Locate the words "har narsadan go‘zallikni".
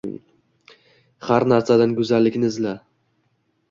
1.29-2.53